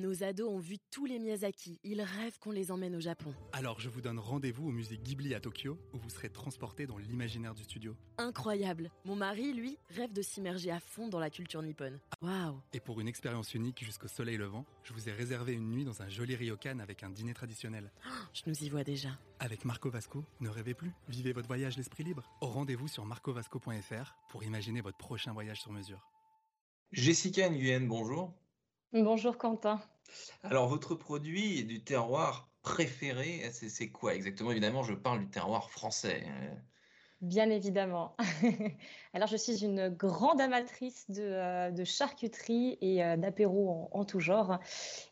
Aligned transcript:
Nos 0.00 0.22
ados 0.22 0.48
ont 0.48 0.58
vu 0.58 0.78
tous 0.90 1.04
les 1.04 1.18
Miyazaki. 1.18 1.78
Ils 1.84 2.00
rêvent 2.00 2.38
qu'on 2.38 2.52
les 2.52 2.72
emmène 2.72 2.96
au 2.96 3.00
Japon. 3.00 3.34
Alors 3.52 3.80
je 3.80 3.90
vous 3.90 4.00
donne 4.00 4.18
rendez-vous 4.18 4.68
au 4.68 4.70
musée 4.70 4.96
Ghibli 4.96 5.34
à 5.34 5.40
Tokyo, 5.40 5.78
où 5.92 5.98
vous 5.98 6.08
serez 6.08 6.30
transporté 6.30 6.86
dans 6.86 6.96
l'imaginaire 6.96 7.54
du 7.54 7.64
studio. 7.64 7.94
Incroyable. 8.16 8.90
Mon 9.04 9.14
mari, 9.14 9.52
lui, 9.52 9.76
rêve 9.90 10.14
de 10.14 10.22
s'immerger 10.22 10.70
à 10.70 10.80
fond 10.80 11.08
dans 11.08 11.18
la 11.18 11.28
culture 11.28 11.60
nippone. 11.60 12.00
Waouh. 12.22 12.62
Et 12.72 12.80
pour 12.80 12.98
une 13.00 13.08
expérience 13.08 13.52
unique 13.52 13.84
jusqu'au 13.84 14.08
soleil 14.08 14.38
levant, 14.38 14.64
je 14.84 14.94
vous 14.94 15.10
ai 15.10 15.12
réservé 15.12 15.52
une 15.52 15.68
nuit 15.68 15.84
dans 15.84 16.00
un 16.00 16.08
joli 16.08 16.34
ryokan 16.34 16.78
avec 16.78 17.02
un 17.02 17.10
dîner 17.10 17.34
traditionnel. 17.34 17.92
Je 18.32 18.44
nous 18.46 18.56
y 18.64 18.70
vois 18.70 18.84
déjà. 18.84 19.10
Avec 19.38 19.66
Marco 19.66 19.90
Vasco, 19.90 20.24
ne 20.40 20.48
rêvez 20.48 20.72
plus, 20.72 20.92
vivez 21.08 21.34
votre 21.34 21.48
voyage 21.48 21.76
l'esprit 21.76 22.04
libre. 22.04 22.24
Au 22.40 22.46
rendez-vous 22.46 22.88
sur 22.88 23.04
marcovasco.fr 23.04 24.14
pour 24.30 24.44
imaginer 24.44 24.80
votre 24.80 24.96
prochain 24.96 25.34
voyage 25.34 25.60
sur 25.60 25.72
mesure. 25.72 26.10
Jessica 26.90 27.50
Nguyen, 27.50 27.86
bonjour. 27.86 28.32
Bonjour 28.92 29.38
Quentin. 29.38 29.80
Alors, 30.42 30.66
votre 30.66 30.96
produit 30.96 31.62
du 31.62 31.84
terroir 31.84 32.50
préféré, 32.62 33.48
c'est 33.52 33.90
quoi 33.90 34.16
exactement? 34.16 34.50
Évidemment, 34.50 34.82
je 34.82 34.94
parle 34.94 35.20
du 35.20 35.30
terroir 35.30 35.70
français. 35.70 36.26
Bien 37.20 37.50
évidemment. 37.50 38.16
Alors, 39.14 39.28
je 39.28 39.36
suis 39.36 39.64
une 39.64 39.90
grande 39.90 40.40
amatrice 40.40 41.08
de, 41.08 41.22
euh, 41.22 41.84
charcuterie 41.84 42.78
et 42.80 43.04
euh, 43.04 43.16
d'apéro 43.16 43.88
en, 43.92 44.04
tout 44.04 44.18
genre. 44.18 44.58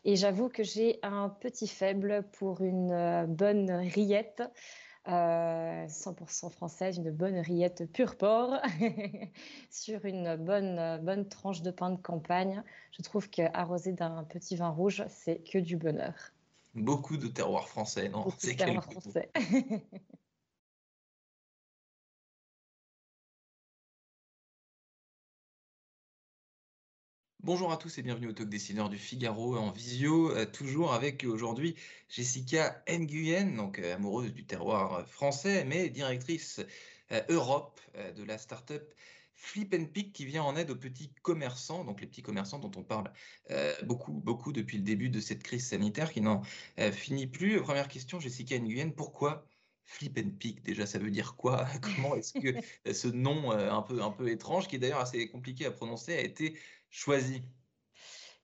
Et 0.03 0.17
j'avoue 0.17 0.49
que 0.49 0.63
j'ai 0.63 0.99
un 1.01 1.29
petit 1.29 1.67
faible 1.67 2.25
pour 2.33 2.59
une 2.61 2.91
euh, 2.91 3.27
bonne 3.27 3.71
rillette. 3.71 4.43
100% 5.07 6.49
française, 6.51 6.97
une 6.97 7.11
bonne 7.11 7.37
rillette 7.39 7.91
pur 7.91 8.17
porc 8.17 8.61
sur 9.69 10.05
une 10.05 10.35
bonne, 10.35 10.99
bonne 11.03 11.27
tranche 11.27 11.61
de 11.61 11.71
pain 11.71 11.89
de 11.89 12.01
campagne. 12.01 12.63
Je 12.91 13.01
trouve 13.01 13.29
qu'arrosé 13.29 13.93
d'un 13.93 14.23
petit 14.23 14.55
vin 14.55 14.69
rouge, 14.69 15.03
c'est 15.09 15.39
que 15.39 15.57
du 15.57 15.77
bonheur. 15.77 16.13
Beaucoup 16.75 17.17
de 17.17 17.27
terroir 17.27 17.67
français, 17.67 18.09
non 18.09 18.29
terroir 18.57 18.83
français. 18.83 19.29
Bonjour 27.41 27.71
à 27.71 27.77
tous 27.77 27.97
et 27.97 28.01
bienvenue 28.01 28.27
au 28.27 28.33
Talk 28.33 28.49
Dessineur 28.49 28.89
du 28.89 28.97
Figaro 28.97 29.55
en 29.55 29.71
visio, 29.71 30.29
euh, 30.31 30.45
toujours 30.45 30.93
avec 30.93 31.23
aujourd'hui 31.23 31.73
Jessica 32.09 32.83
Nguyen, 32.89 33.55
donc 33.55 33.79
euh, 33.79 33.95
amoureuse 33.95 34.33
du 34.33 34.45
terroir 34.45 35.07
français, 35.07 35.63
mais 35.63 35.89
directrice 35.89 36.59
euh, 37.13 37.21
Europe 37.29 37.79
de 38.17 38.23
la 38.23 38.37
start-up 38.37 38.93
Flip 39.35 39.73
and 39.73 39.85
Pick 39.85 40.11
qui 40.11 40.25
vient 40.25 40.43
en 40.43 40.57
aide 40.57 40.69
aux 40.69 40.75
petits 40.75 41.13
commerçants, 41.21 41.85
donc 41.85 42.01
les 42.01 42.07
petits 42.07 42.21
commerçants 42.21 42.59
dont 42.59 42.71
on 42.75 42.83
parle 42.83 43.09
beaucoup, 43.83 44.11
beaucoup 44.11 44.51
depuis 44.51 44.77
le 44.77 44.83
début 44.83 45.09
de 45.09 45.21
cette 45.21 45.41
crise 45.41 45.65
sanitaire 45.65 46.11
qui 46.11 46.19
n'en 46.19 46.41
finit 46.91 47.25
plus. 47.25 47.61
Première 47.61 47.87
question, 47.87 48.19
Jessica 48.19 48.59
Nguyen, 48.59 48.91
pourquoi 48.91 49.45
Flip 49.85 50.19
and 50.19 50.31
Pick, 50.37 50.61
déjà, 50.61 50.85
ça 50.85 50.99
veut 50.99 51.09
dire 51.09 51.35
quoi? 51.35 51.65
Comment 51.81 52.15
est-ce 52.15 52.33
que 52.33 52.93
ce 52.93 53.07
nom 53.07 53.51
un, 53.51 53.81
peu, 53.81 54.03
un 54.03 54.11
peu 54.11 54.29
étrange, 54.29 54.67
qui 54.67 54.75
est 54.75 54.79
d'ailleurs 54.79 54.99
assez 54.99 55.29
compliqué 55.29 55.65
à 55.65 55.71
prononcer, 55.71 56.13
a 56.13 56.21
été 56.21 56.59
choisi 56.89 57.43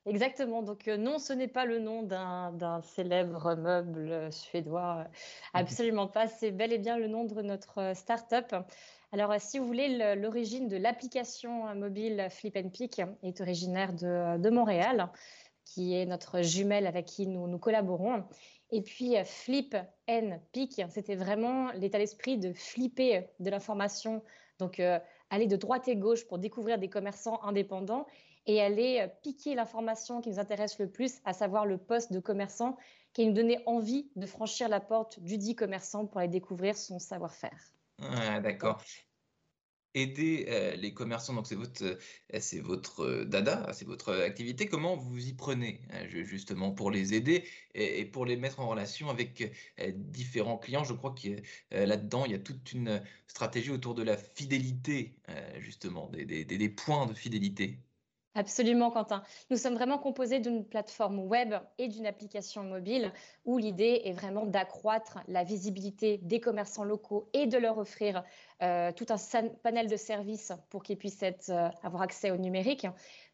Exactement. 0.08 0.62
Donc 0.62 0.88
euh, 0.88 0.98
non, 0.98 1.18
ce 1.18 1.34
n'est 1.34 1.48
pas 1.48 1.66
le 1.66 1.80
nom 1.80 2.04
d'un 2.04 2.82
célèbre 2.84 3.56
meuble 3.56 4.12
euh, 4.12 4.32
suédois. 4.32 5.00
Euh, 5.00 5.10
absolument 5.54 6.08
pas. 6.08 6.28
C'est 6.28 6.52
bel 6.52 6.72
et 6.72 6.78
bien 6.78 6.98
le 6.98 7.08
nom 7.08 7.26
de 7.26 7.42
notre 7.42 7.94
start-up. 7.96 8.54
Alors, 9.12 9.34
si 9.40 9.60
vous 9.60 9.66
voulez, 9.66 10.16
l'origine 10.16 10.68
de 10.68 10.78
l'application 10.78 11.74
mobile 11.76 12.28
Flip 12.30 12.58
and 12.58 12.70
Pick 12.70 13.02
est 13.24 13.40
originaire 13.40 13.94
de, 13.94 14.50
Montréal, 14.50 15.10
qui 15.64 15.96
est 15.96 16.06
notre 16.06 16.42
jumelle 16.42 16.86
avec 16.86 17.06
qui 17.06 17.26
nous, 17.26 17.48
nous 17.48 17.60
collaborons. 17.60 18.26
Et 18.72 18.82
puis, 18.82 19.16
Flip 19.24 19.78
and 20.10 20.40
Pick, 20.52 20.82
c'était 20.90 21.16
vraiment 21.16 21.72
l'état 21.74 21.98
d'esprit 21.98 22.38
de 22.38 22.52
flipper 22.52 23.30
de 23.40 23.50
l'information. 23.50 24.22
Donc, 24.60 24.82
aller 25.30 25.48
de 25.48 25.56
droite 25.56 25.88
et 25.88 25.96
gauche 25.96 26.28
pour 26.28 26.38
découvrir 26.38 26.78
des 26.78 26.90
commerçants 26.90 27.42
indépendants 27.44 28.08
et 28.48 28.62
aller 28.62 29.00
euh, 29.02 29.08
piquer 29.24 29.56
l'information 29.56 30.22
qui 30.22 30.30
nous 30.30 30.40
intéresse 30.40 30.80
le 30.80 30.90
plus, 30.90 31.16
à 31.26 31.34
savoir 31.34 31.66
le 31.66 31.78
poste 31.78 32.12
de 32.12 32.20
commerçant, 32.20 32.78
qui 33.14 33.26
nous 33.26 33.34
donnait 33.34 33.64
envie 33.66 34.10
de 34.16 34.26
franchir 34.26 34.70
la 34.70 34.80
porte 34.80 35.20
du 35.20 35.38
dit 35.38 35.56
commerçant 35.56 36.06
pour 36.06 36.20
aller 36.20 36.28
découvrir 36.28 36.78
son 36.78 37.00
savoir-faire. 37.00 37.58
Ah, 38.02 38.40
D'accord. 38.40 38.82
Aider 39.98 40.48
euh, 40.50 40.76
les 40.76 40.94
commerçants, 40.94 41.34
donc 41.34 41.48
c'est 41.48 41.56
votre, 41.56 43.00
euh, 43.00 43.24
dada, 43.24 43.72
c'est 43.72 43.86
votre 43.86 44.14
activité. 44.14 44.68
Comment 44.68 44.98
vous 44.98 45.26
y 45.26 45.32
prenez 45.32 45.80
justement 46.10 46.72
pour 46.72 46.92
les 46.92 47.14
aider 47.14 47.46
et, 47.74 48.04
pour 48.04 48.26
les 48.26 48.36
mettre 48.36 48.60
en 48.60 48.68
relation 48.68 49.10
avec 49.10 49.54
différents 49.96 50.58
clients? 50.58 50.84
Je 50.84 50.92
crois 50.92 51.16
que 51.16 51.42
là-dedans, 51.72 52.26
il 52.26 52.34
y 52.34 52.36
a 52.36 52.40
toute 52.40 52.74
une 52.74 53.02
stratégie 53.28 53.72
autour 53.72 53.96
de 53.96 54.04
la 54.04 54.18
fidélité, 54.18 55.16
justement, 55.60 56.10
des 56.10 56.70
points 56.70 57.06
de 57.06 57.14
fidélité. 57.14 57.80
Absolument, 58.38 58.92
Quentin. 58.92 59.24
Nous 59.50 59.56
sommes 59.56 59.76
vraiment 59.76 59.98
composés 59.98 60.40
d'une 60.40 60.66
plateforme 60.66 61.20
web 61.20 61.56
et 61.78 61.88
d'une 61.88 62.06
application 62.06 62.64
mobile 62.64 63.14
où 63.46 63.58
l'idée 63.58 64.02
est 64.04 64.12
vraiment 64.12 64.46
d'accroître 64.46 65.20
la 65.30 65.46
visibilité 65.46 66.18
des 66.18 66.42
commerçants 66.42 66.84
locaux 66.84 67.30
et 67.32 67.48
de 67.48 67.58
leur 67.58 67.78
offrir 67.78 68.26
euh, 68.62 68.92
tout 68.92 69.06
un 69.10 69.48
panel 69.64 69.88
de 69.88 69.96
services 69.96 70.52
pour 70.70 70.84
qu'ils 70.84 70.98
puissent 70.98 71.24
euh, 71.24 71.70
avoir 71.82 72.02
accès 72.02 72.30
au 72.30 72.36
numérique 72.36 72.88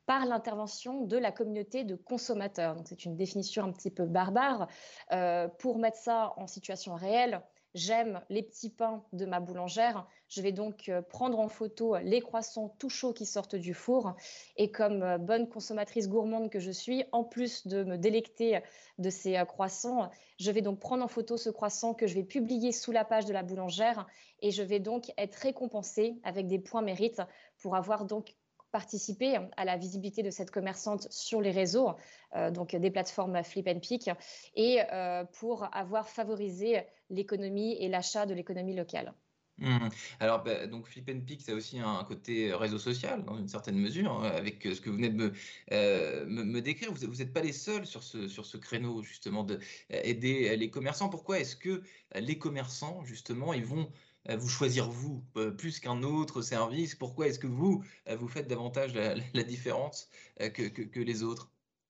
par 0.06 0.26
l'intervention 0.26 1.02
de 1.02 1.18
la 1.18 1.32
communauté 1.32 1.84
de 1.84 1.96
consommateurs. 1.96 2.76
C'est 2.86 3.06
une 3.06 3.16
définition 3.16 3.64
un 3.64 3.72
petit 3.72 3.92
peu 3.92 4.06
barbare. 4.06 4.68
Euh, 5.14 5.48
pour 5.48 5.80
mettre 5.80 5.98
ça 5.98 6.34
en 6.38 6.46
situation 6.46 6.94
réelle, 6.94 7.42
J'aime 7.74 8.22
les 8.30 8.44
petits 8.44 8.70
pains 8.70 9.02
de 9.14 9.26
ma 9.26 9.40
boulangère. 9.40 10.06
Je 10.28 10.42
vais 10.42 10.52
donc 10.52 10.90
euh, 10.90 11.02
prendre 11.02 11.40
en 11.40 11.48
photo 11.48 11.96
les 12.00 12.20
croissants 12.20 12.76
tout 12.80 12.90
chauds 12.90 13.14
qui 13.14 13.26
sortent 13.26 13.56
du 13.56 13.74
four. 13.74 14.14
Et 14.58 14.72
comme 14.72 15.04
euh, 15.04 15.18
bonne 15.18 15.48
consommatrice 15.48 16.10
gourmande 16.10 16.50
que 16.50 16.60
je 16.60 16.72
suis, 16.72 17.06
en 17.14 17.24
plus 17.24 17.66
de 17.68 17.86
me 17.86 17.98
délecter 17.98 18.60
de 18.98 19.10
ces 19.10 19.38
euh, 19.38 19.46
croissants, 19.46 20.12
je 20.38 20.52
vais 20.52 20.62
donc 20.62 20.80
prendre 20.80 21.04
en 21.06 21.08
photo 21.08 21.38
ce 21.38 21.50
croissant 21.50 21.94
que 21.94 22.08
je 22.08 22.16
vais 22.16 22.26
publier 22.26 22.74
sous 22.74 22.92
la 22.92 23.06
page 23.06 23.26
de 23.26 23.32
la 23.32 23.44
boulangère. 23.44 24.06
Et 24.42 24.52
je 24.52 24.64
vais 24.64 24.80
donc 24.80 25.10
être 25.18 25.36
récompensée 25.36 26.20
avec 26.24 26.48
des 26.48 26.60
points 26.60 26.82
mérites 26.82 27.22
pour 27.58 27.78
avoir 27.78 28.04
donc 28.04 28.36
participer 28.72 29.38
à 29.58 29.66
la 29.66 29.78
visibilité 29.78 30.24
de 30.24 30.30
cette 30.30 30.52
commerçante 30.52 31.08
sur 31.12 31.42
les 31.42 31.52
réseaux, 31.52 31.92
euh, 32.36 32.52
donc 32.52 32.76
des 32.76 32.92
plateformes 32.92 33.44
Flip 33.44 33.68
and 33.68 33.80
Pick, 33.80 34.10
et 34.56 34.80
euh, 34.92 35.24
pour 35.40 35.68
avoir 35.76 36.08
favorisé 36.10 36.82
l'économie 37.10 37.74
et 37.74 37.90
l'achat 37.90 38.26
de 38.26 38.34
l'économie 38.34 38.76
locale. 38.76 39.14
Mmh. 39.58 39.90
Alors, 40.20 40.44
bah, 40.44 40.66
donc 40.66 40.88
Flip 40.88 41.08
and 41.14 41.20
Pick, 41.20 41.42
ça 41.42 41.52
a 41.52 41.56
aussi 41.56 41.78
un 41.80 42.04
côté 42.04 42.52
réseau 42.54 42.80
social, 42.80 43.24
dans 43.24 43.38
une 43.38 43.48
certaine 43.48 43.78
mesure, 43.78 44.12
hein, 44.12 44.32
avec 44.34 44.64
ce 44.64 44.82
que 44.82 44.90
vous 44.90 44.96
venez 44.96 45.10
de 45.10 45.16
me, 45.16 45.34
euh, 45.72 46.62
décrire. 46.62 46.92
Vous 46.92 47.16
n'êtes 47.16 47.34
pas 47.34 47.42
les 47.42 47.54
seuls 47.54 47.86
sur 47.86 48.02
ce, 48.02 48.28
sur 48.28 48.46
ce 48.46 48.58
créneau, 48.58 49.04
justement, 49.04 49.44
d'aider 49.44 50.56
les 50.56 50.70
commerçants. 50.72 51.10
Pourquoi 51.10 51.40
est-ce 51.40 51.56
que 51.56 51.84
les 52.16 52.40
commerçants, 52.40 53.04
justement, 53.04 53.54
ils 53.54 53.66
vont 53.66 53.88
euh, 53.88 54.11
vous 54.30 54.50
choisir 54.50 54.90
vous 54.90 55.24
euh, 55.38 55.52
plus 55.52 55.80
qu'un 55.80 56.04
autre 56.04 56.42
service 56.42 56.96
Pourquoi 56.96 57.28
est-ce 57.28 57.40
que 57.40 57.48
vous, 57.48 57.84
euh, 58.08 58.16
vous 58.16 58.28
faites 58.28 58.48
davantage 58.48 58.94
la, 58.94 59.44
différence 59.44 60.10
que, 60.40 60.68
que, 60.68 61.00
les 61.00 61.24
autres? 61.24 61.50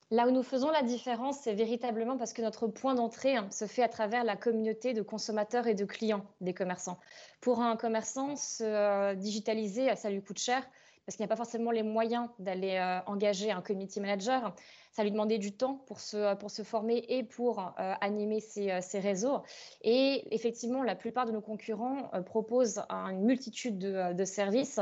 Là 0.09 0.27
où 0.27 0.31
nous 0.31 0.43
faisons 0.43 0.71
la 0.71 0.83
différence, 0.83 1.39
c'est 1.41 1.53
véritablement 1.53 2.17
parce 2.17 2.33
que 2.33 2.41
notre 2.41 2.67
point 2.67 2.95
d'entrée 2.95 3.35
hein, 3.35 3.49
se 3.51 3.65
fait 3.65 3.83
à 3.83 3.89
travers 3.89 4.23
la 4.23 4.35
communauté 4.35 4.93
de 4.93 5.01
consommateurs 5.01 5.67
et 5.67 5.75
de 5.75 5.85
clients 5.85 6.25
des 6.41 6.53
commerçants. 6.53 6.99
Pour 7.39 7.61
un 7.61 7.77
commerçant, 7.77 8.35
se 8.35 9.13
digitaliser, 9.15 9.95
ça 9.95 10.09
lui 10.09 10.21
coûte 10.21 10.39
cher 10.39 10.67
parce 11.05 11.15
qu'il 11.15 11.23
n'y 11.23 11.31
a 11.31 11.35
pas 11.35 11.37
forcément 11.37 11.71
les 11.71 11.83
moyens 11.83 12.29
d'aller 12.39 13.01
engager 13.05 13.51
un 13.51 13.61
community 13.61 13.99
manager. 13.99 14.53
Ça 14.91 15.03
lui 15.03 15.11
demandait 15.11 15.37
du 15.37 15.53
temps 15.53 15.75
pour 15.87 16.01
se, 16.01 16.35
pour 16.35 16.51
se 16.51 16.63
former 16.63 17.05
et 17.07 17.23
pour 17.23 17.59
euh, 17.59 17.93
animer 18.01 18.41
ses, 18.41 18.71
euh, 18.71 18.81
ses, 18.81 18.99
réseaux. 18.99 19.41
Et 19.83 20.35
effectivement, 20.35 20.83
la 20.83 20.95
plupart 20.95 21.25
de 21.25 21.31
nos 21.31 21.39
concurrents 21.39 22.11
euh, 22.13 22.21
proposent 22.21 22.81
une 22.89 23.23
multitude 23.23 23.77
de, 23.77 24.13
de 24.13 24.25
services 24.25 24.81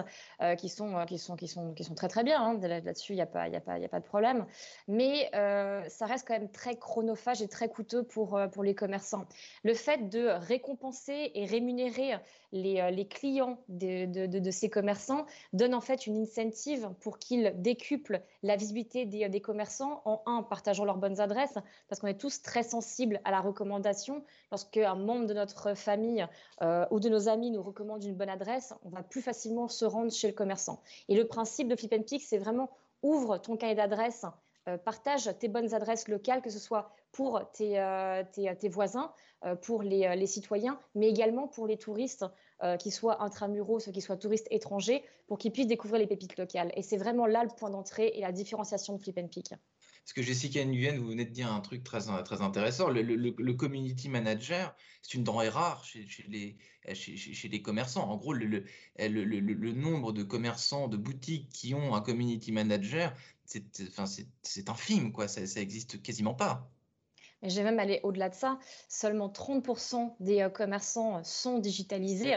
qui, 0.57 0.67
sont, 0.69 1.05
qui, 1.05 1.17
sont, 1.17 1.35
qui, 1.35 1.47
sont, 1.47 1.73
qui 1.73 1.83
sont 1.83 1.93
très 1.93 2.07
très 2.07 2.23
bien. 2.23 2.41
Hein. 2.41 2.59
Là-dessus, 2.59 3.13
il 3.13 3.17
n'y 3.17 3.21
a, 3.21 3.27
pas, 3.27 3.43
a, 3.43 3.57
a 3.57 3.87
pas 3.87 3.99
de 3.99 4.05
problème. 4.05 4.45
Mais 4.87 5.29
ça 5.31 6.05
reste 6.05 6.27
quand 6.27 6.33
même 6.33 6.49
très 6.49 6.75
chronophage 6.75 7.41
et 7.41 7.47
très 7.47 7.69
coûteux 7.69 8.03
pour, 8.03 8.39
pour 8.51 8.63
les 8.63 8.75
commerçants. 8.75 9.25
Le 9.63 9.73
fait 9.73 10.09
de 10.09 10.27
récompenser 10.27 11.31
et 11.33 11.45
rémunérer 11.45 12.17
les, 12.51 12.89
les 12.91 13.07
clients 13.07 13.59
de, 13.67 14.05
de, 14.05 14.39
de, 14.39 14.51
ces 14.51 14.69
commerçants 14.69 15.25
donne 15.53 15.75
en 15.75 15.81
fait 15.81 16.07
une 16.07 16.17
incentive 16.17 16.89
pour 17.01 17.19
qu'ils 17.19 17.53
décuplent 17.57 18.21
la 18.43 18.55
visibilité 18.55 19.05
des, 19.05 19.29
des 19.29 19.41
commerçants 19.41 19.98
en 20.05 20.21
un, 20.25 20.43
partageant 20.43 20.85
leurs 20.85 20.97
bonnes 20.97 21.19
adresses, 21.19 21.57
parce 21.87 21.99
qu'on 21.99 22.07
est 22.07 22.19
tous 22.19 22.41
très 22.41 22.63
sensibles 22.63 23.21
à 23.25 23.31
la 23.31 23.41
recommandation. 23.41 24.23
Lorsque 24.51 24.77
un 24.77 24.95
membre 24.95 25.25
de 25.27 25.33
notre 25.33 25.73
famille 25.73 26.25
euh, 26.61 26.85
ou 26.91 26.99
de 26.99 27.09
nos 27.09 27.29
amis 27.29 27.51
nous 27.51 27.61
recommande 27.61 28.03
une 28.03 28.15
bonne 28.15 28.29
adresse, 28.29 28.73
on 28.83 28.89
va 28.89 29.03
plus 29.03 29.21
facilement 29.21 29.67
se 29.67 29.85
rendre 29.85 30.11
chez 30.11 30.27
le 30.27 30.33
commerçant. 30.33 30.81
Et 31.07 31.15
le 31.15 31.27
principe 31.27 31.67
de 31.67 31.75
Flip 31.75 32.05
Pick, 32.05 32.21
c'est 32.21 32.37
vraiment 32.37 32.69
ouvre 33.01 33.37
ton 33.37 33.57
cahier 33.57 33.75
d'adresse 33.75 34.25
partage 34.77 35.29
tes 35.39 35.47
bonnes 35.47 35.73
adresses 35.73 36.07
locales, 36.07 36.41
que 36.41 36.49
ce 36.49 36.59
soit 36.59 36.91
pour 37.11 37.41
tes, 37.51 37.81
tes, 38.33 38.69
voisins, 38.69 39.11
pour 39.61 39.81
les, 39.81 40.27
citoyens, 40.27 40.79
mais 40.95 41.09
également 41.09 41.47
pour 41.47 41.65
les 41.65 41.77
touristes, 41.77 42.25
qui 42.77 42.91
soient 42.91 43.23
intramuros, 43.23 43.79
ceux 43.79 43.91
qui 43.91 44.01
soient 44.01 44.17
touristes 44.17 44.47
étrangers, 44.51 45.03
pour 45.27 45.37
qu'ils 45.37 45.51
puissent 45.51 45.67
découvrir 45.67 45.99
les 45.99 46.07
pépites 46.07 46.37
locales. 46.37 46.71
Et 46.75 46.81
c'est 46.81 46.97
vraiment 46.97 47.25
là 47.25 47.43
le 47.43 47.49
point 47.49 47.69
d'entrée 47.69 48.11
et 48.15 48.21
la 48.21 48.31
différenciation 48.31 48.93
de 48.93 49.01
Flip 49.01 49.17
and 49.17 49.27
Pick. 49.27 49.53
Parce 50.09 50.25
que 50.25 50.33
Jessica 50.33 50.65
Nguyen, 50.65 50.97
vous 50.97 51.09
venez 51.09 51.25
de 51.25 51.29
dire 51.29 51.53
un 51.53 51.59
truc 51.59 51.83
très, 51.83 51.99
très 52.23 52.41
intéressant. 52.41 52.89
Le, 52.89 53.51
community 53.51 54.09
manager, 54.09 54.75
c'est 55.03 55.13
une 55.13 55.23
denrée 55.23 55.49
rare 55.49 55.85
chez, 55.85 56.07
les, 56.27 56.57
chez, 56.95 57.47
les 57.47 57.61
commerçants. 57.61 58.09
En 58.09 58.17
gros, 58.17 58.33
le, 58.33 58.63
nombre 59.71 60.11
de 60.11 60.23
commerçants, 60.23 60.87
de 60.87 60.97
boutiques 60.97 61.49
qui 61.49 61.75
ont 61.75 61.93
un 61.93 62.01
community 62.01 62.51
manager, 62.51 63.13
c'est 63.45 63.63
enfin, 63.87 64.05
infime, 64.65 65.11
quoi. 65.11 65.27
Ça, 65.27 65.45
ça 65.45 65.61
existe 65.61 66.01
quasiment 66.01 66.33
pas. 66.33 66.71
Mais 67.43 67.51
j'ai 67.51 67.61
même 67.61 67.77
allé 67.77 67.99
au-delà 68.01 68.29
de 68.29 68.35
ça. 68.35 68.57
Seulement 68.87 69.29
30% 69.29 70.15
des 70.19 70.41
euh, 70.41 70.49
commerçants 70.49 71.23
sont 71.23 71.59
digitalisés. 71.59 72.35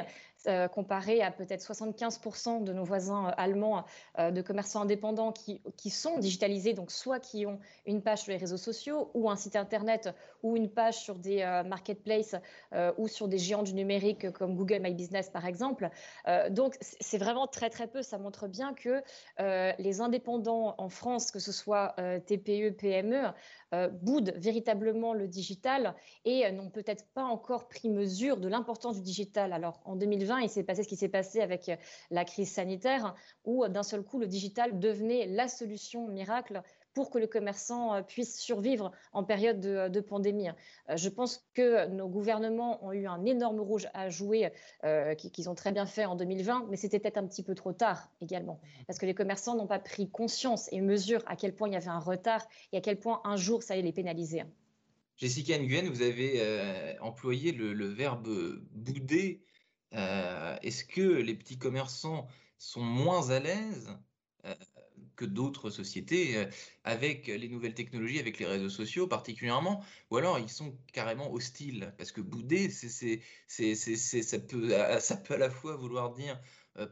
Euh, 0.49 0.67
comparé 0.67 1.23
à 1.23 1.31
peut-être 1.31 1.63
75% 1.63 2.65
de 2.65 2.73
nos 2.73 2.83
voisins 2.83 3.29
euh, 3.29 3.33
allemands 3.37 3.85
euh, 4.19 4.33
de 4.33 4.43
commerçants 4.43 4.81
indépendants 4.81 5.31
qui, 5.31 5.61
qui, 5.77 5.89
sont 5.89 6.19
digitalisés, 6.19 6.73
donc 6.73 6.91
soit 6.91 7.21
qui 7.21 7.47
ont 7.47 7.61
une 7.87 8.03
page 8.03 8.23
sur 8.23 8.33
les 8.33 8.39
réseaux 8.39 8.57
sociaux 8.57 9.13
ou 9.15 9.31
un 9.31 9.37
site 9.37 9.55
internet 9.55 10.13
ou 10.43 10.57
une 10.57 10.69
page 10.69 10.99
sur 10.99 11.15
des 11.15 11.45
marketplaces 11.67 12.35
ou 12.99 13.07
sur 13.07 13.29
des 13.29 13.39
géants 13.39 13.63
du 13.63 13.75
numérique 13.75 14.33
comme 14.33 14.57
Google 14.57 14.81
My 14.81 14.93
Business 14.93 15.31
par 15.31 15.47
exemple. 15.47 15.89
donc 16.51 16.77
c'est 16.81 17.19
vraiment 17.19 17.47
très 17.47 17.71
très 17.71 17.87
peu. 17.87 18.03
Ça 18.03 18.19
montre 18.19 18.49
bien 18.49 18.75
que 18.75 19.03
les 19.39 20.01
indépendants 20.01 20.75
en 20.79 20.89
France, 20.89 21.31
que 21.31 21.39
ce 21.39 21.53
soit 21.53 21.95
TPE, 22.27 22.71
PME, 22.71 23.29
boudent 24.03 24.33
véritablement 24.37 25.15
le 25.15 25.29
digital 25.29 25.95
et 26.25 26.51
n'ont 26.51 26.71
peut-être 26.71 27.07
pas 27.15 27.25
encore 27.25 27.69
pris 27.69 27.89
mesure 27.89 28.39
de 28.39 28.49
l'importance 28.49 28.97
du 28.97 29.03
digital. 29.03 29.53
Alors 29.53 29.81
en 29.85 29.95
2020, 29.95 30.32
il 30.39 30.49
s'est 30.49 30.63
passé 30.63 30.83
ce 30.83 30.89
qui 30.89 30.97
s'est 30.97 31.09
passé 31.09 31.41
avec 31.41 31.69
euh, 31.69 31.77
la 32.11 32.25
crise 32.25 32.51
sanitaire, 32.51 33.15
où 33.45 33.65
euh, 33.65 33.69
d'un 33.69 33.83
seul 33.83 34.03
coup, 34.03 34.19
le 34.19 34.27
digital 34.27 34.79
devenait 34.79 35.27
la 35.27 35.49
solution 35.49 36.09
miracle 36.09 36.63
pour 36.95 37.11
que 37.11 37.19
le 37.19 37.27
commerçant 37.27 37.95
euh, 37.95 38.03
puisse 38.03 38.39
survivre 38.39 38.93
en 39.13 39.25
période 39.25 39.61
de, 39.61 40.01
pandémie. 40.01 40.49
Je 40.95 41.09
pense 41.09 41.47
que 41.55 41.87
nos 41.87 42.09
gouvernements 42.09 42.85
ont 42.85 42.93
eu 42.93 43.07
un 43.07 43.25
énorme 43.25 43.61
rouge 43.61 43.89
à 43.95 44.11
jouer, 44.11 44.51
qu'ils 45.17 45.49
ont 45.49 45.55
très 45.55 45.71
bien 45.71 45.87
fait 45.87 46.05
en 46.05 46.17
2020, 46.17 46.67
mais 46.69 46.77
c'était 46.77 46.99
peut-être 46.99 47.19
un 47.19 47.27
petit 47.27 47.45
peu 47.45 47.55
trop 47.55 47.73
tard 47.73 48.11
également, 48.21 48.61
parce 48.87 48.99
que 48.99 49.07
les 49.07 49.15
commerçants 49.15 49.55
n'ont 49.55 49.69
pas 49.69 49.79
pris 49.79 50.11
conscience 50.11 50.69
et 50.73 50.81
mesure 50.81 51.23
à 51.27 51.37
quel 51.37 51.55
point 51.55 51.69
il 51.69 51.75
y 51.75 51.77
avait 51.77 51.89
un 51.89 52.01
retard 52.01 52.45
et 52.73 52.79
à 52.79 52.81
quel 52.81 52.99
point 52.99 53.21
un 53.25 53.37
jour 53.37 53.63
ça 53.63 53.75
allait 53.75 53.83
les 53.83 53.93
pénaliser. 53.93 54.43
Jessica 55.17 55.57
Nguyen, 55.57 55.89
vous 55.89 56.03
avez 56.03 56.99
employé 57.01 57.53
le, 57.53 57.73
le, 57.73 57.87
verbe 57.87 58.29
bouder 58.73 59.45
euh, 59.95 60.57
est-ce 60.63 60.85
que 60.85 61.01
les 61.01 61.35
petits 61.35 61.59
commerçants 61.59 62.27
sont 62.59 62.81
moins 62.81 63.31
à 63.31 63.41
l'aise 63.41 63.91
euh, 64.45 64.55
que 65.17 65.25
d'autres 65.25 65.71
sociétés 65.71 66.37
euh, 66.37 66.47
avec 66.85 67.27
les 67.27 67.49
nouvelles 67.49 67.75
technologies, 67.75 68.19
avec 68.19 68.39
les 68.39 68.47
réseaux 68.47 68.71
sociaux 68.71 69.07
particulièrement, 69.07 69.85
ou 70.11 70.17
alors 70.17 70.39
ils 70.39 70.49
sont 70.49 70.77
carrément 70.93 71.33
hostiles? 71.33 71.93
Parce 71.99 72.13
que 72.13 72.21
bouder, 72.21 72.71
ça, 72.71 74.39
peut, 74.39 75.01
ça 75.01 75.17
peut 75.17 75.35
à 75.35 75.39
la 75.39 75.51
fois 75.51 75.77
vouloir 75.77 76.13
dire 76.13 76.41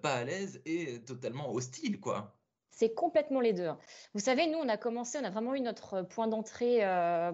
pas 0.02 0.14
à 0.14 0.24
l'aise 0.24 0.60
et 0.66 1.00
totalement 1.00 1.52
hostile, 1.52 2.00
quoi. 2.00 2.36
C'est 2.70 2.94
complètement 2.94 3.40
les 3.40 3.52
deux. 3.52 3.66
Hein. 3.66 3.78
Vous 4.14 4.20
savez, 4.20 4.46
nous, 4.46 4.58
on 4.58 4.68
a 4.68 4.76
commencé, 4.76 5.18
on 5.18 5.24
a 5.24 5.30
vraiment 5.30 5.54
eu 5.54 5.60
notre 5.60 6.02
point 6.02 6.28
d'entrée 6.28 6.80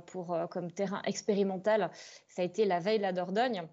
pour, 0.06 0.36
comme 0.50 0.72
terrain 0.72 1.02
expérimental. 1.02 1.90
Ça 2.28 2.42
a 2.42 2.44
été 2.44 2.64
la 2.64 2.80
veille 2.80 2.98
de 2.98 3.02
la 3.02 3.12
Dordogne 3.12 3.68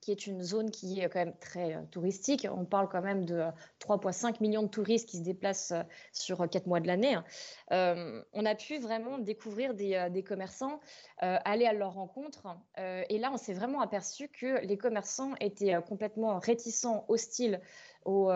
qui 0.00 0.12
est 0.12 0.26
une 0.26 0.42
zone 0.42 0.70
qui 0.70 1.00
est 1.00 1.08
quand 1.08 1.18
même 1.18 1.36
très 1.40 1.74
euh, 1.74 1.82
touristique. 1.90 2.46
On 2.50 2.64
parle 2.64 2.88
quand 2.88 3.02
même 3.02 3.24
de 3.24 3.42
3,5 3.80 4.28
euh, 4.28 4.32
millions 4.40 4.62
de 4.62 4.68
touristes 4.68 5.08
qui 5.08 5.18
se 5.18 5.22
déplacent 5.22 5.72
euh, 5.72 5.82
sur 6.12 6.48
quatre 6.48 6.66
mois 6.66 6.80
de 6.80 6.86
l'année. 6.86 7.16
on 7.70 8.44
a 8.44 8.54
pu 8.54 8.78
vraiment 8.78 9.18
découvrir 9.18 9.74
des, 9.74 10.24
commerçants, 10.26 10.80
aller 11.18 11.66
à 11.66 11.72
leur 11.72 11.94
rencontre. 11.94 12.46
et 12.76 13.18
là, 13.18 13.30
on 13.32 13.36
s'est 13.36 13.52
vraiment 13.52 13.80
aperçu 13.80 14.28
que 14.28 14.64
les 14.64 14.76
commerçants 14.76 15.34
étaient 15.40 15.76
complètement 15.86 16.38
réticents, 16.38 17.04
hostiles 17.08 17.60
au, 18.04 18.30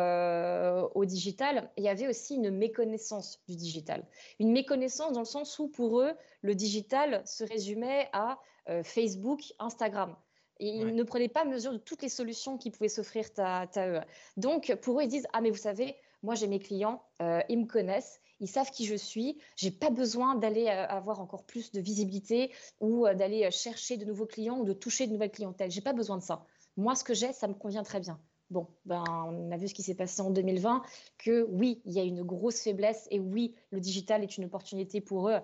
digital. 1.04 1.70
il 1.76 1.84
y 1.84 1.88
avait 1.88 2.08
aussi 2.08 2.34
une 2.34 2.50
méconnaissance 2.50 3.40
du 3.48 3.56
digital. 3.56 4.04
Une 4.38 4.52
méconnaissance 4.52 5.12
dans 5.12 5.20
le 5.20 5.26
sens 5.26 5.58
où 5.58 5.68
pour 5.68 6.00
eux, 6.00 6.12
le 6.42 6.54
digital 6.54 7.22
se 7.24 7.44
résumait 7.44 8.08
à 8.12 8.38
Facebook, 8.82 9.40
Instagram 9.58 10.14
ils 10.62 10.94
ne 10.94 11.02
prenaient 11.02 11.28
pas 11.28 11.44
mesure 11.44 11.72
de 11.72 11.78
toutes 11.78 12.02
les 12.02 12.08
solutions 12.08 12.56
qui 12.56 12.70
pouvaient 12.70 12.88
s'offrir 12.88 13.26
à, 13.38 13.66
eux. 13.76 14.00
Donc, 14.36 14.74
pour 14.82 15.00
eux, 15.00 15.02
ils 15.02 15.08
disent 15.08 15.26
Ah, 15.32 15.40
mais 15.40 15.50
vous 15.50 15.56
savez, 15.56 15.96
moi, 16.22 16.36
j'ai 16.36 16.46
mes 16.46 16.60
clients, 16.60 17.02
euh, 17.20 17.40
ils 17.48 17.58
me 17.58 17.66
connaissent, 17.66 18.20
ils 18.38 18.48
savent 18.48 18.70
qui 18.70 18.86
je 18.86 18.94
suis, 18.94 19.38
j'ai 19.56 19.72
pas 19.72 19.90
besoin 19.90 20.36
d'aller 20.36 20.66
euh, 20.66 20.86
avoir 20.86 21.20
encore 21.20 21.44
plus 21.44 21.72
de 21.72 21.80
visibilité 21.80 22.52
ou 22.80 23.06
euh, 23.06 23.14
d'aller 23.14 23.50
chercher 23.50 23.96
de 23.96 24.04
nouveaux 24.04 24.26
clients 24.26 24.58
ou 24.58 24.64
de 24.64 24.72
toucher 24.72 25.06
de 25.06 25.12
nouvelles 25.12 25.32
clientèles. 25.32 25.70
J'ai 25.70 25.80
pas 25.80 25.92
besoin 25.92 26.16
de 26.16 26.22
ça. 26.22 26.46
Moi, 26.76 26.94
ce 26.94 27.02
que 27.02 27.14
j'ai, 27.14 27.32
ça 27.32 27.48
me 27.48 27.54
convient 27.54 27.82
très 27.82 28.00
bien. 28.00 28.20
Bon, 28.50 28.68
ben, 28.84 29.02
on 29.08 29.50
a 29.50 29.56
vu 29.56 29.66
ce 29.66 29.74
qui 29.74 29.82
s'est 29.82 29.94
passé 29.94 30.20
en 30.20 30.30
2020, 30.30 30.82
que 31.18 31.46
oui, 31.50 31.80
il 31.86 31.92
y 31.92 31.98
a 31.98 32.02
une 32.02 32.22
grosse 32.22 32.60
faiblesse 32.60 33.08
et 33.10 33.18
oui, 33.18 33.54
le 33.70 33.80
digital 33.80 34.22
est 34.22 34.36
une 34.36 34.44
opportunité 34.44 35.00
pour 35.00 35.30
eux 35.30 35.38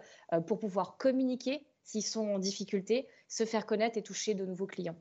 pour 0.47 0.59
pouvoir 0.59 0.99
communiquer 0.99 1.67
s'ils 1.85 2.05
sont 2.05 2.29
en 2.29 2.39
difficulté, 2.39 3.09
se 3.29 3.47
faire 3.47 3.65
connaître 3.65 3.97
et 3.97 4.03
toucher 4.03 4.35
de 4.35 4.45
nouveaux 4.45 4.67
clients. 4.67 4.97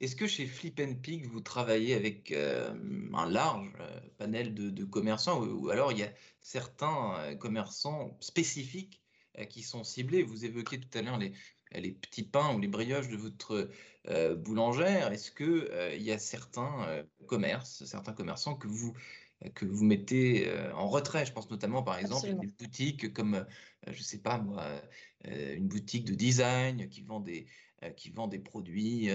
Est-ce 0.00 0.16
que 0.16 0.26
chez 0.26 0.46
Flip 0.46 0.80
Peak, 1.02 1.26
vous 1.26 1.40
travaillez 1.40 1.94
avec 1.94 2.32
euh, 2.32 2.72
un 3.14 3.28
large 3.28 3.72
euh, 3.80 4.00
panel 4.18 4.54
de, 4.54 4.84
commerçants 4.84 5.42
ou, 5.42 5.70
alors 5.70 5.92
il 5.92 5.98
y 5.98 6.02
a 6.02 6.12
certains 6.40 7.16
euh, 7.18 7.34
commerçants 7.34 8.16
spécifiques 8.20 9.02
qui 9.50 9.62
sont 9.62 9.84
ciblés? 9.84 10.22
Vous 10.22 10.44
évoquiez 10.44 10.80
tout 10.80 10.98
à 10.98 11.02
l'heure 11.02 11.18
les, 11.18 11.32
les, 11.72 11.92
petits 11.92 12.24
pains 12.24 12.54
ou 12.54 12.58
les 12.58 12.66
brioches 12.66 13.08
de 13.08 13.16
votre 13.16 13.70
boulangère. 14.36 15.12
Est-ce 15.12 15.30
qu'il 15.30 16.02
y 16.02 16.10
a 16.10 16.18
certains 16.18 17.04
commerces, 17.28 17.84
certains 17.84 18.14
commerçants 18.14 18.56
que 18.56 18.66
vous 18.66 18.94
que 19.54 19.64
vous 19.64 19.84
mettez 19.84 20.50
en 20.74 20.88
retrait? 20.88 21.24
Je 21.24 21.32
pense 21.32 21.48
notamment, 21.50 21.84
par 21.84 21.98
exemple, 21.98 22.26
à 22.26 22.32
des 22.32 22.48
boutiques 22.48 23.12
comme, 23.12 23.46
je 23.86 23.96
ne 23.96 24.02
sais 24.02 24.18
pas 24.18 24.38
moi, 24.38 24.64
une 25.24 25.68
boutique 25.68 26.04
de 26.04 26.14
design 26.14 26.88
qui 26.88 27.02
vend 27.02 27.20
des, 27.20 27.46
qui 27.96 28.10
vend 28.10 28.26
des 28.26 28.38
produits 28.38 29.08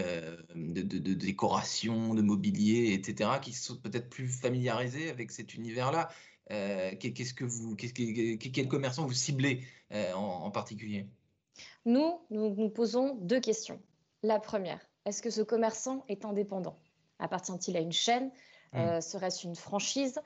de, 0.56 0.82
de, 0.82 1.14
décoration, 1.14 2.14
de 2.14 2.22
mobilier, 2.22 2.94
etc., 2.94 3.32
qui 3.42 3.52
sont 3.52 3.78
peut-être 3.78 4.10
plus 4.10 4.28
familiarisés 4.28 5.10
avec 5.10 5.32
cet 5.32 5.54
univers-là. 5.54 6.10
qu'est-ce 6.48 7.34
que 7.34 7.44
vous, 7.44 7.76
qu'est-ce 7.76 7.94
que, 7.94 8.36
quel 8.36 8.68
commerçant 8.68 9.06
vous 9.06 9.14
ciblez 9.14 9.64
en, 10.16 10.50
particulier? 10.52 11.08
Nous, 11.86 12.20
nous 12.30 12.56
nous 12.56 12.70
posons 12.70 13.16
deux 13.16 13.42
questions. 13.42 13.82
La 14.24 14.40
première, 14.40 14.80
est-ce 15.06 15.22
que 15.22 15.30
ce 15.30 15.42
commerçant 15.42 16.06
est 16.08 16.24
indépendant? 16.24 16.80
Appartient-il 17.20 17.76
à 17.78 17.80
une 17.80 17.92
chaîne? 17.92 18.32
Mmh. 18.74 18.78
Euh, 18.78 19.02
serait-ce 19.02 19.46
une 19.46 19.56
franchise? 19.56 20.20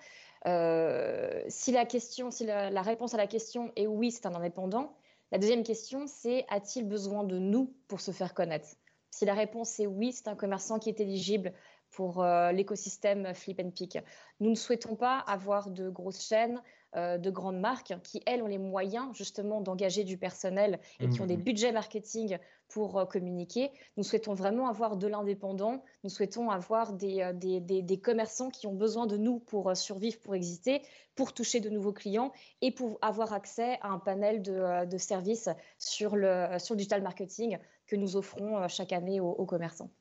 Euh, 0.46 1.44
Si 1.48 1.72
la 1.72 1.86
question, 1.86 2.32
si 2.32 2.46
la, 2.46 2.82
réponse 2.82 3.14
à 3.14 3.18
la 3.18 3.28
question 3.28 3.72
est 3.76 3.88
oui, 3.88 4.12
c'est 4.12 4.26
un 4.26 4.36
indépendant. 4.36 4.96
La 5.32 5.40
deuxième 5.40 5.64
question, 5.64 6.08
c'est 6.08 6.46
a-t-il 6.48 6.88
besoin 6.88 7.24
de 7.26 7.38
nous 7.38 7.76
pour 7.88 8.00
se 8.00 8.12
faire 8.12 8.34
connaître? 8.34 8.70
Si 9.12 9.26
la 9.26 9.34
réponse 9.34 9.80
est 9.80 9.88
oui, 9.88 10.14
c'est 10.14 10.30
un 10.30 10.36
commerçant 10.36 10.80
qui 10.80 10.90
est 10.90 11.00
éligible 11.00 11.54
pour 11.92 12.24
euh, 12.24 12.52
l'écosystème 12.52 13.34
Flip 13.34 13.60
and 13.60 13.72
Pick. 13.72 13.98
Nous 14.40 14.50
ne 14.50 14.56
souhaitons 14.56 14.96
pas 14.96 15.20
avoir 15.20 15.70
de 15.70 15.90
grosses 15.90 16.26
chaînes, 16.26 16.62
de 16.96 17.30
grandes 17.30 17.60
marques 17.60 17.94
qui, 18.04 18.22
elles, 18.26 18.42
ont 18.42 18.48
les 18.48 18.58
moyens 18.58 19.16
justement 19.16 19.62
d'engager 19.62 20.04
du 20.04 20.18
personnel 20.18 20.80
et 21.00 21.10
qui 21.10 21.22
ont 21.22 21.26
des 21.26 21.38
mmh. 21.38 21.44
budgets 21.44 21.72
marketing 21.72 22.38
pour 22.70 22.98
euh, 22.98 23.06
communiquer. 23.06 23.72
Nous 23.98 24.04
souhaitons 24.04 24.34
vraiment 24.34 24.68
avoir 24.68 24.98
de 24.98 25.08
l'indépendant. 25.08 25.84
Nous 26.04 26.10
souhaitons 26.10 26.50
avoir 26.50 26.94
des, 26.94 27.32
des, 27.36 27.60
des, 27.60 28.00
commerçants 28.00 28.50
qui 28.50 28.68
ont 28.68 28.74
besoin 28.74 29.06
de 29.06 29.18
nous 29.18 29.40
pour 29.40 29.76
survivre, 29.76 30.20
pour 30.20 30.34
exister, 30.36 30.82
pour 31.16 31.34
toucher 31.34 31.60
de 31.60 31.70
nouveaux 31.70 31.94
clients 31.94 32.32
et 32.62 32.72
pour 32.72 32.98
avoir 33.02 33.34
accès 33.34 33.78
à 33.82 33.90
un 33.90 34.00
panel 34.00 34.42
de, 34.42 34.86
de 34.86 34.98
services 34.98 35.50
sur 35.78 36.16
le, 36.16 36.58
sur 36.58 36.74
le 36.74 36.78
digital 36.78 37.04
marketing 37.04 37.58
que 37.86 37.96
nous 37.96 38.16
offrons 38.16 38.68
chaque 38.68 38.94
année 38.94 39.20
aux 39.20 39.46
commerçants. 39.46 39.92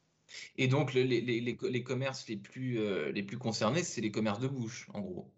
Et 0.58 0.68
donc, 0.68 0.94
les, 0.94 1.04
les, 1.04 1.40
les, 1.40 1.82
commerces 1.82 2.28
les 2.28 2.36
plus, 2.36 2.78
euh, 2.78 3.12
les 3.12 3.22
plus 3.22 3.38
concernés, 3.38 3.82
c'est 3.82 4.00
les 4.00 4.10
commerces 4.10 4.40
de 4.40 4.48
bouche, 4.48 4.88
en 4.94 5.00
gros. 5.00 5.30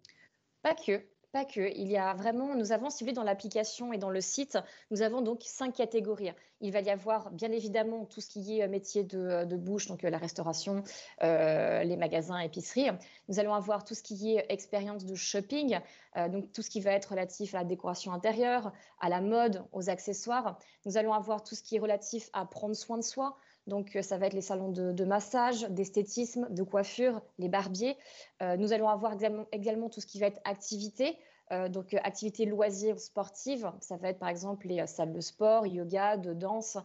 Pas 0.61 0.75
que. 0.75 1.01
Pas 1.31 1.45
que. 1.45 1.59
Il 1.77 1.87
y 1.91 1.97
a 1.97 2.15
vraiment, 2.15 2.55
nous 2.55 2.71
avons, 2.71 2.89
si 2.89 3.05
dans 3.13 3.23
l'application 3.23 3.93
et 3.93 3.99
dans 3.99 4.09
le 4.09 4.19
site, 4.19 4.57
nous 4.89 5.03
avons 5.03 5.21
donc 5.21 5.41
cinq 5.43 5.75
catégories. 5.75 6.31
Il 6.59 6.71
va 6.71 6.81
y 6.81 6.89
avoir, 6.89 7.29
bien 7.29 7.51
évidemment, 7.51 8.05
tout 8.05 8.19
ce 8.19 8.29
qui 8.29 8.59
est 8.59 8.63
euh, 8.63 8.67
métier 8.67 9.03
de, 9.03 9.19
euh, 9.19 9.45
bouche, 9.45 9.85
donc 9.85 10.03
euh, 10.03 10.09
la 10.09 10.17
restauration, 10.17 10.83
les 11.21 11.97
magasins, 11.97 12.39
épiceries. 12.39 12.89
Nous 13.27 13.39
allons 13.39 13.53
avoir 13.53 13.83
tout 13.83 13.93
ce 13.93 14.01
qui 14.01 14.35
est 14.35 14.45
expérience 14.49 15.05
de 15.05 15.13
shopping, 15.13 15.79
donc 16.15 16.51
tout 16.51 16.63
ce 16.63 16.69
qui 16.69 16.81
va 16.81 16.91
être 16.91 17.11
relatif 17.11 17.53
à 17.53 17.59
la 17.59 17.63
décoration 17.63 18.11
intérieure, 18.11 18.71
à 18.99 19.09
la 19.09 19.21
mode, 19.21 19.63
aux 19.71 19.89
accessoires. 19.89 20.57
Nous 20.85 20.97
allons 20.97 21.13
avoir 21.13 21.43
tout 21.43 21.55
ce 21.55 21.61
qui 21.61 21.75
est 21.75 21.79
relatif 21.79 22.29
à 22.33 22.45
prendre 22.45 22.75
soin 22.75 22.97
de 22.97 23.03
soi, 23.03 23.37
donc, 23.69 23.97
ça 24.01 24.17
va 24.17 24.27
être 24.27 24.33
les 24.33 24.41
salons 24.41 24.69
de, 24.69 25.05
massage, 25.05 25.69
d'esthétisme, 25.69 26.47
de 26.49 26.63
coiffure, 26.63 27.21
les 27.37 27.47
barbiers. 27.47 27.95
nous 28.41 28.73
allons 28.73 28.89
avoir 28.89 29.13
également 29.51 29.89
tout 29.89 30.01
ce 30.01 30.07
qui 30.07 30.19
va 30.19 30.27
être 30.27 30.41
activité, 30.43 31.17
euh, 31.51 31.67
donc, 31.67 31.93
euh, 31.93 31.97
activités 32.03 32.45
loisirs 32.45 32.99
sportives, 32.99 33.71
ça 33.79 33.97
va 33.97 34.09
être 34.09 34.19
par 34.19 34.29
exemple 34.29 34.67
les 34.67 34.81
euh, 34.81 34.85
salles 34.85 35.13
de 35.13 35.19
sport, 35.19 35.65
yoga, 35.65 36.15
de 36.15 36.33
danse, 36.33 36.77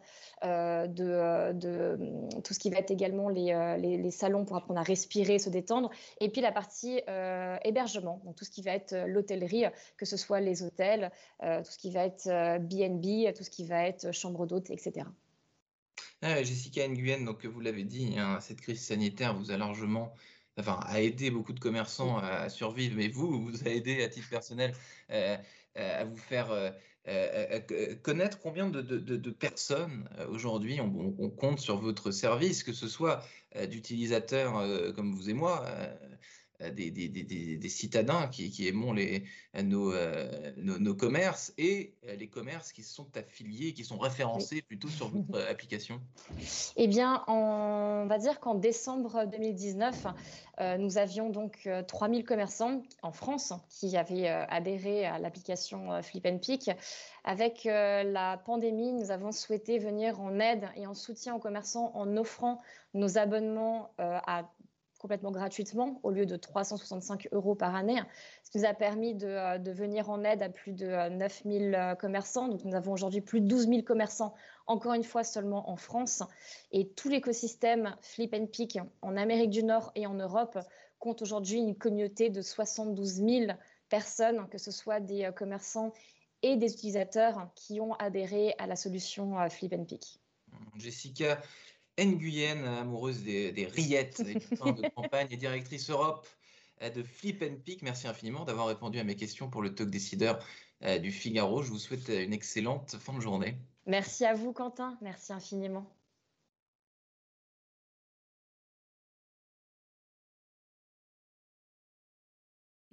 de, 0.43 2.41
tout 2.43 2.55
ce 2.55 2.59
qui 2.59 2.71
va 2.71 2.79
être 2.79 2.91
également 2.91 3.29
les, 3.29 4.11
salons 4.11 4.45
pour 4.45 4.57
apprendre 4.57 4.81
à 4.81 4.83
respirer, 4.83 5.39
se 5.39 5.51
détendre. 5.51 5.91
Et 6.21 6.31
puis 6.31 6.41
la 6.41 6.53
partie 6.53 7.01
hébergement, 7.65 8.21
donc 8.25 8.37
tout 8.37 8.45
ce 8.45 8.51
qui 8.51 8.63
va 8.63 8.73
être 8.73 8.95
l'hôtellerie, 9.07 9.65
que 9.97 10.07
ce 10.07 10.17
soit 10.17 10.41
les 10.41 10.63
hôtels, 10.63 11.11
tout 11.41 11.71
ce 11.71 11.79
qui 11.79 11.91
va 11.91 12.05
être 12.05 12.59
BNB, 12.61 13.35
tout 13.35 13.45
ce 13.45 13.51
qui 13.51 13.65
va 13.65 13.87
être 13.87 14.13
chambre 14.13 14.47
d'hôte, 14.47 14.71
etc. 14.71 15.07
Ah, 16.27 16.43
Jessica 16.43 16.89
Nguyen, 16.89 17.27
donc 17.27 17.45
vous 17.45 17.61
l'avez 17.61 17.85
dit, 17.85 18.15
hein, 18.19 18.41
cette 18.41 18.63
crise 18.63 18.81
sanitaire 18.81 19.35
vous 19.35 19.51
a 19.51 19.59
largement 19.59 20.15
enfin, 20.57 20.81
a 20.87 21.03
aidé 21.03 21.31
beaucoup 21.31 21.53
de 21.53 21.61
commerçants 21.61 22.17
à 22.17 22.49
survivre, 22.49 22.97
mais 22.97 23.09
vous, 23.09 23.43
vous 23.43 23.69
a 23.69 23.71
aidé 23.71 24.03
à 24.03 24.09
titre 24.09 24.31
personnel 24.31 24.73
euh, 25.11 25.37
euh, 25.77 26.01
à 26.01 26.05
vous 26.05 26.17
faire 26.17 26.51
euh, 26.51 26.71
connaître 28.03 28.39
combien 28.41 28.71
de, 28.71 29.31
personnes 29.33 30.09
aujourd'hui 30.31 30.81
on, 30.81 31.29
compte 31.29 31.59
sur 31.59 31.77
votre 31.77 32.11
service, 32.11 32.65
que 32.65 32.73
ce 32.73 32.89
soit 32.89 33.23
d'utilisateurs 33.69 34.95
comme 34.95 35.15
vous 35.15 35.29
et 35.29 35.35
moi, 35.35 35.67
euh, 36.65 36.71
des, 36.71 37.69
citadins 37.69 38.27
qui, 38.29 38.69
aimons 38.69 38.93
les, 38.93 39.25
nos, 39.63 39.93
euh, 39.93 40.53
nos, 40.57 40.95
commerces 40.95 41.53
et 41.59 41.95
euh, 42.07 42.15
les 42.17 42.29
commerces 42.29 42.73
qui 42.73 42.83
sont 42.83 43.09
affiliés, 43.17 43.73
qui 43.73 43.85
sont 43.85 43.99
référencés 43.99 44.63
plutôt 44.63 44.89
sur 44.89 45.09
votre 45.09 45.47
application 45.49 46.01
Eh 46.77 46.87
bien, 46.87 47.25
on 47.27 48.07
va 48.07 48.19
dire 48.19 48.41
qu'en 48.41 48.55
décembre 48.55 49.27
2019, 49.27 50.07
nous 50.79 50.99
avions 50.99 51.31
donc 51.31 51.69
3000 51.89 52.25
commerçants 52.25 52.83
en 53.03 53.11
France 53.11 53.53
qui 53.69 53.97
avaient 53.97 54.29
adhéré 54.29 55.05
à 55.05 55.19
l'application 55.19 56.01
Flip 56.01 56.25
and 56.27 56.39
Pick. 56.39 56.71
Avec 57.25 57.65
la 57.65 58.41
pandémie, 58.45 58.93
nous 58.93 59.11
avons 59.11 59.33
souhaité 59.33 59.79
venir 59.79 60.21
en 60.21 60.39
aide 60.39 60.69
et 60.77 60.87
en 60.87 60.95
soutien 60.95 61.35
aux 61.35 61.41
commerçants 61.41 61.91
en 61.95 62.17
offrant 62.17 62.61
nos 62.93 63.19
abonnements 63.19 63.91
à 63.99 64.49
complètement 65.05 65.33
gratuitement 65.33 66.01
au 66.03 66.11
lieu 66.11 66.25
de 66.25 66.35
365 66.35 67.29
euros 67.33 67.55
par 67.55 67.75
année, 67.75 68.01
ce 68.43 68.51
qui 68.51 68.57
nous 68.57 68.65
a 68.65 68.73
permis 68.73 69.15
de, 69.15 69.27
euh, 69.27 69.59
venir 69.59 70.09
en 70.09 70.25
aide 70.25 70.43
à 70.43 70.49
plus 70.49 70.73
de 70.73 70.87
9000 71.11 71.75
euh, 71.75 71.79
euh, 71.79 71.95
commerçants. 71.95 72.49
Donc 72.49 72.65
nous 72.65 72.75
avons 72.75 72.93
aujourd'hui 72.93 73.21
plus 73.21 73.43
de 73.43 73.47
12 73.47 73.69
000 73.69 73.83
commerçants, 73.83 74.33
encore 74.67 74.95
une 74.95 75.05
fois 75.05 75.23
seulement 75.23 75.69
en 75.69 75.77
France. 75.77 76.23
Et 76.73 76.89
tout 76.89 77.11
l'écosystème 77.11 77.95
Flip 78.01 78.33
and 78.33 78.47
Pick 78.47 78.79
en 79.03 79.19
Amérique 79.19 79.51
du 79.51 79.63
Nord 79.63 79.93
et 79.95 80.07
en 80.07 80.15
Europe 80.15 80.59
compte 80.99 81.21
aujourd'hui 81.21 81.59
une 81.59 81.77
communauté 81.77 82.31
de 82.31 82.41
72 82.41 83.17
000 83.17 83.53
personnes, 83.91 84.49
que 84.49 84.57
ce 84.57 84.71
soit 84.71 85.01
des 85.01 85.29
commerçants 85.37 85.93
et 86.41 86.57
des 86.57 86.73
utilisateurs 86.73 87.51
qui 87.55 87.79
ont 87.79 87.93
adhéré 87.97 88.55
à 88.57 88.67
la 88.67 88.75
solution 88.75 89.37
Flip 89.51 89.75
and 89.75 89.85
Pick. 89.85 90.19
Jessica, 90.77 91.43
Nguyen, 91.99 92.65
amoureuse 92.65 93.23
des, 93.23 93.69
rillettes 93.73 94.23
des 94.23 94.35
de 94.35 94.89
campagne 94.95 95.29
et 95.31 95.37
directrice 95.37 95.91
Europe 95.91 96.27
euh, 96.83 96.91
de 96.91 97.03
Flip 97.03 97.43
and 97.43 97.57
Pick. 97.65 97.83
Merci 97.83 98.09
infiniment 98.09 98.45
d'avoir 98.45 98.67
répondu 98.67 98.99
à 98.99 99.05
mes 99.05 99.17
questions 99.17 99.49
pour 99.49 99.63
le 99.63 99.75
talk 99.75 99.91
décideur 99.91 100.45
euh, 100.83 100.99
du 100.99 101.13
Figaro. 101.13 101.63
Je 101.63 101.71
vous 101.71 101.79
souhaite 101.79 102.09
une 102.09 102.33
excellente 102.33 102.97
fin 102.97 103.15
de 103.15 103.21
journée. 103.21 103.57
Merci 103.87 104.25
à 104.25 104.35
vous, 104.35 104.53
Quentin. 104.53 104.99
Merci 105.03 105.33
infiniment. 105.33 105.87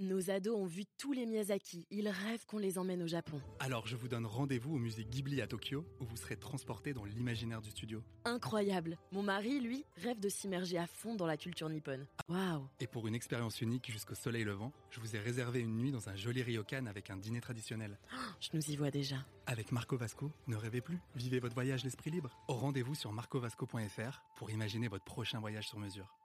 Nos 0.01 0.31
ados 0.31 0.55
ont 0.57 0.65
vu 0.65 0.85
tous 0.97 1.13
les 1.13 1.27
Miyazaki. 1.27 1.85
Ils 1.91 2.09
rêvent 2.09 2.43
qu'on 2.47 2.57
les 2.57 2.79
emmène 2.79 3.03
au 3.03 3.07
Japon. 3.07 3.39
Alors 3.59 3.85
je 3.85 3.95
vous 3.95 4.07
donne 4.07 4.25
rendez-vous 4.25 4.73
au 4.73 4.79
musée 4.79 5.05
Ghibli 5.05 5.43
à 5.43 5.47
Tokyo, 5.47 5.85
où 5.99 6.05
vous 6.05 6.17
serez 6.17 6.37
transporté 6.37 6.91
dans 6.91 7.05
l'imaginaire 7.05 7.61
du 7.61 7.69
studio. 7.69 8.01
Incroyable. 8.25 8.97
Mon 9.11 9.21
mari, 9.21 9.59
lui, 9.59 9.85
rêve 9.97 10.19
de 10.19 10.27
s'immerger 10.27 10.79
à 10.79 10.87
fond 10.87 11.13
dans 11.13 11.27
la 11.27 11.37
culture 11.37 11.69
nippone. 11.69 12.07
Waouh. 12.29 12.67
Et 12.79 12.87
pour 12.87 13.07
une 13.07 13.13
expérience 13.13 13.61
unique 13.61 13.91
jusqu'au 13.91 14.15
soleil 14.15 14.43
levant, 14.43 14.73
je 14.89 14.99
vous 14.99 15.15
ai 15.15 15.19
réservé 15.19 15.59
une 15.59 15.77
nuit 15.77 15.91
dans 15.91 16.09
un 16.09 16.15
joli 16.15 16.41
ryokan 16.41 16.87
avec 16.87 17.11
un 17.11 17.17
dîner 17.17 17.39
traditionnel. 17.39 17.99
je 18.39 18.49
nous 18.53 18.71
y 18.71 18.75
vois 18.75 18.89
déjà. 18.89 19.17
Avec 19.45 19.71
Marco 19.71 19.97
Vasco, 19.97 20.31
ne 20.47 20.55
rêvez 20.55 20.81
plus. 20.81 20.97
Vivez 21.13 21.39
votre 21.39 21.53
voyage 21.53 21.83
l'esprit 21.83 22.09
libre. 22.09 22.35
Au 22.47 22.55
rendez-vous 22.55 22.95
sur 22.95 23.13
marcovasco.fr 23.13 24.23
pour 24.35 24.49
imaginer 24.49 24.87
votre 24.87 25.05
prochain 25.05 25.39
voyage 25.39 25.67
sur 25.67 25.77
mesure. 25.77 26.20